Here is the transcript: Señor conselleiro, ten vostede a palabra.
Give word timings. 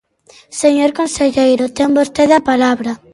Señor 0.61 0.91
conselleiro, 0.99 1.65
ten 1.77 1.89
vostede 1.99 2.33
a 2.37 2.45
palabra. 2.51 2.91